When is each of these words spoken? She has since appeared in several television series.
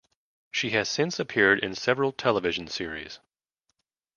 She 0.49 0.71
has 0.71 0.89
since 0.89 1.19
appeared 1.19 1.59
in 1.59 1.75
several 1.75 2.11
television 2.11 2.67
series. 2.67 3.19